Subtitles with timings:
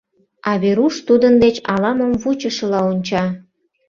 [0.49, 3.25] А Веруш тудын деч ала-мом вучышыла онча.